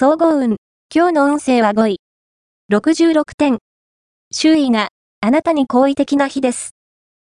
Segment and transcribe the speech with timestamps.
[0.00, 0.58] 総合運。
[0.94, 2.00] 今日の運勢は5位。
[2.70, 3.58] 66点。
[4.30, 4.90] 周囲が
[5.20, 6.76] あなたに好意的な日です。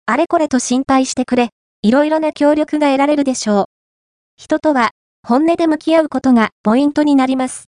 [0.06, 1.48] あれこれと心配してくれ、
[1.82, 3.64] いろいろな協力が得られるでしょう。
[4.36, 4.92] 人とは
[5.26, 7.64] 本音で向き合うことがポイントになります。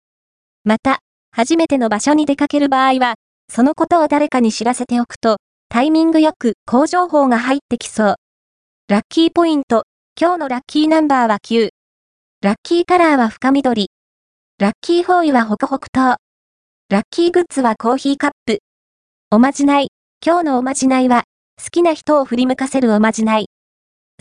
[0.63, 3.14] また、初めての場所に出かける場合は、
[3.48, 5.38] そのことを誰かに知らせておくと、
[5.70, 8.16] タイミングよく好情報が入ってきそう。
[8.88, 9.84] ラッキーポイント。
[10.20, 11.70] 今日のラッキーナンバーは9。
[12.42, 13.92] ラッキーカラーは深緑。
[14.60, 16.18] ラッキーフォーイはホクホク糖。
[16.89, 18.60] ラッキーグッズはコーヒーカップ。
[19.32, 19.88] おまじない。
[20.21, 21.24] 今日のおまじないは、
[21.64, 23.46] 好きな人を振り向かせるおまじない。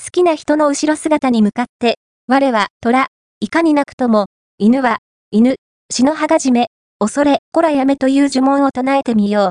[0.01, 1.99] 好きな人の後ろ姿に向かって、
[2.29, 3.09] 我は虎、
[3.41, 4.27] いかになくとも、
[4.59, 4.99] 犬は、
[5.33, 5.57] 犬、
[5.91, 6.69] 死の葉がじめ、
[7.01, 9.51] 恐れ、こらやめという呪文を唱えてみよう。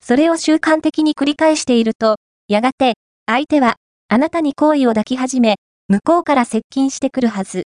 [0.00, 2.92] それを習慣的に繰り返していると、やがて、
[3.26, 3.74] 相手は、
[4.08, 5.56] あなたに好意を抱き始め、
[5.88, 7.64] 向こうから接近してくるはず。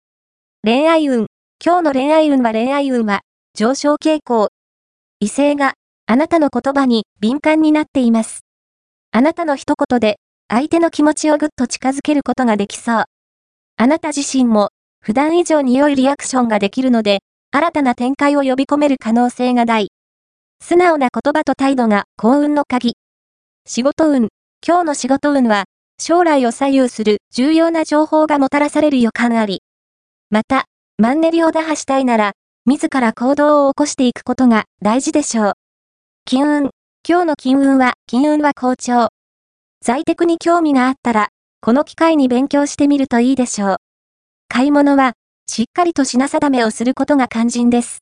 [0.64, 1.28] 恋愛運。
[1.64, 3.20] 今日の恋愛運は恋愛運は、
[3.54, 4.48] 上昇傾向。
[5.20, 5.74] 異性が、
[6.06, 8.40] あなたの言葉に敏感になっています。
[9.12, 10.16] あなたの一言で、
[10.48, 13.04] 相手の気持ちをぐっと近づけることができそう。
[13.76, 17.20] あなた自身も、普段以上に良いリアクションができるので、
[17.52, 19.92] 新たな展開を呼び込める可能性が大。
[20.60, 22.94] 素直な言葉と態度が幸運の鍵。
[23.68, 24.30] 仕事運。
[24.66, 25.66] 今日の仕事運は、
[26.00, 29.62] 将来を左右する重要な情報がもたらされる予感あり。
[30.28, 30.64] また、
[31.02, 32.30] マンネリを打破したいなら、
[32.64, 35.52] 自ら行動を起こしていくことが大事でしょう。
[36.24, 36.70] 金運。
[37.04, 39.08] 今日の金運は、金運は好調。
[39.84, 41.30] 在宅に興味があったら、
[41.60, 43.76] この機会に勉強してみるといいでしょう。
[44.46, 45.14] 買い物は、
[45.48, 47.98] しっかりと品定めをすることが肝心です。